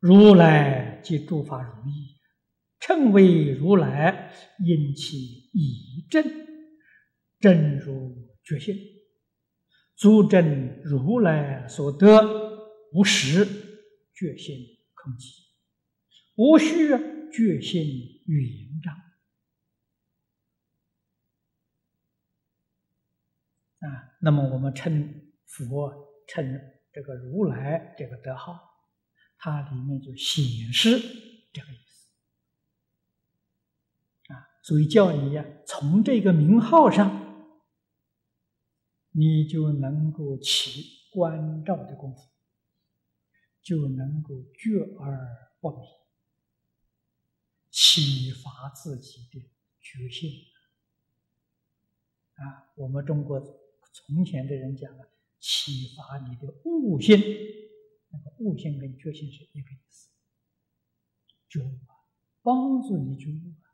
[0.00, 2.16] 如来即诸法如意，
[2.78, 4.32] 称为如来，
[4.64, 5.16] 因其
[5.52, 6.24] 以正，
[7.40, 8.14] 正如
[8.44, 8.76] 觉性，
[9.96, 12.22] 诸正如来所得，
[12.92, 13.44] 无实
[14.14, 14.56] 觉性
[14.94, 15.46] 空寂，
[16.36, 16.88] 无虚
[17.32, 17.82] 觉性
[18.26, 18.94] 圆障。
[23.80, 25.92] 啊，那么我们称佛
[26.28, 26.60] 称
[26.92, 28.67] 这个如来这个德号，
[29.38, 30.98] 它里面就显示
[31.52, 32.10] 这个意思。
[34.34, 37.54] 啊，所以叫你呀，从这个名号上，
[39.12, 42.20] 你就能够起关照的功夫，
[43.62, 45.28] 就能够觉而
[45.60, 45.86] 不迷，
[47.70, 49.40] 启发自己的
[49.80, 50.30] 觉性。
[52.34, 53.40] 啊，我们中国。
[53.90, 57.18] 从前的人讲了，启发你的悟性，
[58.10, 60.10] 那个悟性跟觉性是一个意思，
[61.48, 61.94] 觉悟啊，
[62.42, 63.68] 帮助你觉悟啊，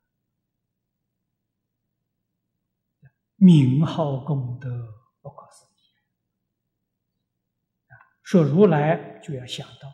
[3.37, 4.69] 名号功德
[5.21, 5.79] 不可思议
[7.89, 7.95] 啊！
[8.23, 9.93] 说如来就要想到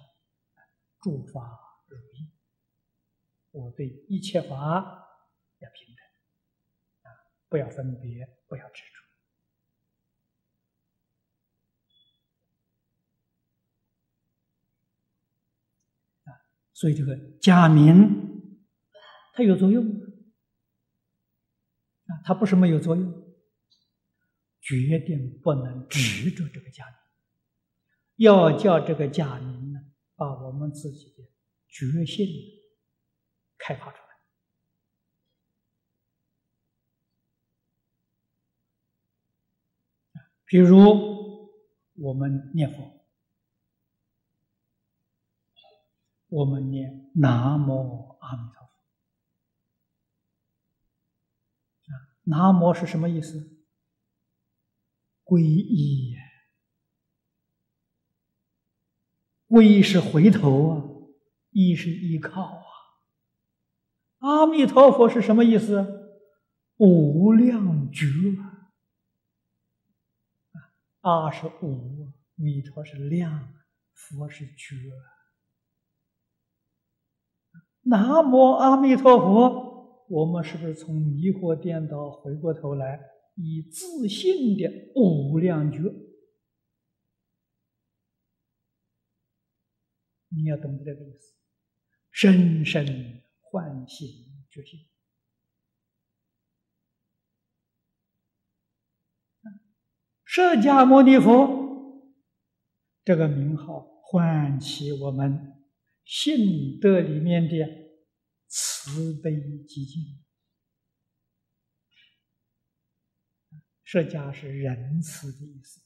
[1.00, 2.30] 诸法如意，
[3.50, 4.56] 我对一切法
[5.58, 6.04] 要平等
[7.10, 7.16] 啊，
[7.48, 8.99] 不要分别，不要执着。
[16.80, 18.56] 所以这个假名，
[19.34, 19.84] 它有作用
[22.06, 23.04] 啊，它不是没有作用，
[24.62, 26.94] 决定不能执着这个假名，
[28.16, 29.80] 要叫这个假名呢，
[30.16, 31.22] 把我们自己的
[31.68, 32.26] 觉性
[33.58, 34.04] 开发出来。
[40.46, 41.50] 比如
[41.96, 42.99] 我们念佛。
[46.30, 48.68] 我们念南无阿弥陀佛
[51.92, 51.92] 啊，
[52.22, 53.58] 南无是什么意思？
[55.24, 56.16] 皈依，
[59.48, 60.84] 皈依是回头啊，
[61.50, 62.64] 依是依靠啊。
[64.18, 66.20] 阿弥陀佛是什么意思？
[66.76, 68.06] 无量觉
[71.00, 73.52] 啊，阿是无，弥陀是量，
[73.92, 74.76] 佛是觉。
[77.90, 83.00] 南无阿弥陀佛，我们是不是从迷惑颠倒回过头来，
[83.34, 85.80] 以自信的无量觉？
[90.28, 91.34] 你要懂得这个意思，
[92.12, 94.06] 深深唤醒
[94.48, 94.78] 觉醒。
[100.22, 102.06] 释迦牟尼佛
[103.04, 105.56] 这个名号，唤起我们。
[106.02, 107.54] 信德里面的
[108.82, 110.24] 慈悲寂静，
[113.84, 115.82] 释迦是仁慈的意思。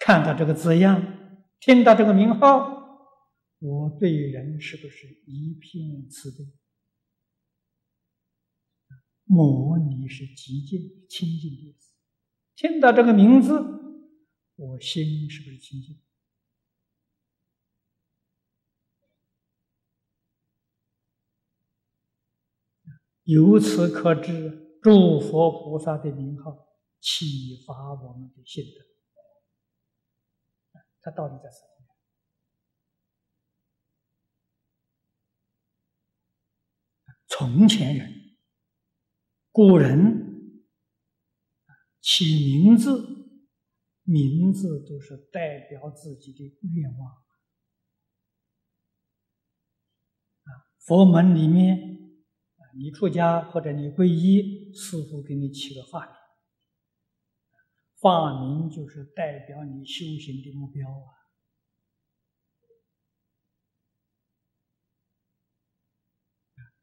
[0.00, 1.00] 看到这个字样，
[1.60, 3.16] 听到这个名号，
[3.60, 6.52] 我对人是不是一片慈悲？
[9.22, 11.94] 摩尼是极静清净的意思。
[12.56, 13.78] 听到这个名字。
[14.56, 16.02] 我心是不是清净？
[23.24, 26.68] 由此可知，诸佛菩萨的名号
[27.00, 28.84] 启发我们的心德。
[31.00, 31.68] 他到底在什么？
[37.28, 38.36] 从前人、
[39.50, 40.60] 古人
[42.00, 42.24] 起
[42.64, 43.20] 名字。
[44.04, 46.40] 名字都是代表自己的
[46.74, 47.22] 愿望！
[50.80, 51.91] 佛门里面，
[52.74, 56.14] 你出家或者你皈依，师傅给你起个法名，
[58.00, 61.20] 法名就是代表你修行的目标啊。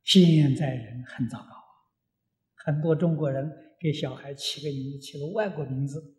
[0.03, 1.61] 现在人很糟糕啊，
[2.65, 6.15] 很多中国人给小孩起个名字，起个外国名字。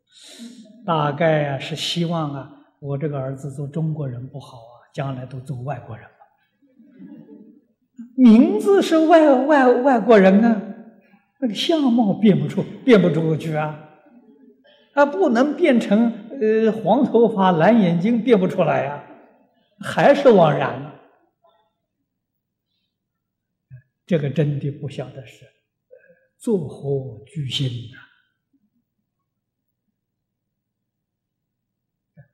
[0.85, 2.51] 大概啊是希望啊，
[2.81, 6.09] 我这个儿子做中国人不好啊，将来都做外国人。
[8.21, 10.61] 名字是外外外国人啊，
[11.39, 13.89] 那个相貌变不出，变不出去啊，
[14.93, 19.07] 啊不能变成呃黄头发蓝眼睛，变不出来呀，
[19.81, 21.01] 还是枉然。
[24.05, 25.47] 这个真的不晓得是
[26.37, 27.97] 作何居心呐？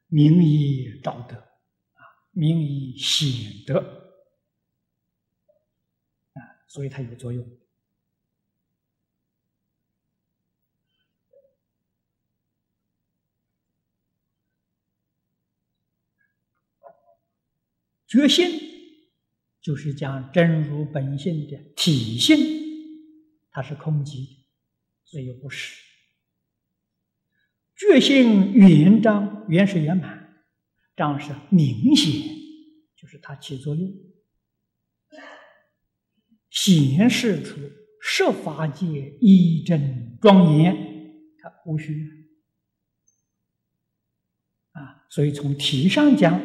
[0.09, 2.03] 名以道德，啊，
[2.33, 4.06] 名以显德，
[6.67, 7.47] 所以它有作用。
[18.07, 18.47] 觉性
[19.61, 22.39] 就是讲真如本性的体性，
[23.51, 24.45] 它是空寂，
[25.05, 25.83] 所以不是。
[27.75, 30.45] 觉性圆彰，圆是圆满，
[30.97, 32.13] 彰是明显，
[32.97, 33.93] 就是它起作用，
[36.57, 37.61] 显示出
[38.01, 38.87] 十法界
[39.21, 40.75] 一真庄严，
[41.39, 41.93] 它无虚
[44.73, 45.05] 啊。
[45.11, 46.41] 所以从体上讲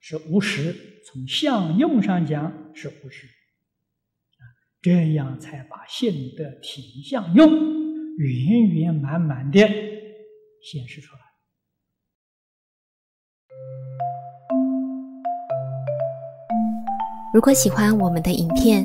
[0.00, 4.42] 是无实，从相用上讲是无虚啊，
[4.80, 9.60] 这样才把性的体相用圆圆满满的。
[10.60, 11.20] 显示出来。
[17.32, 18.84] 如果喜欢我们的影片，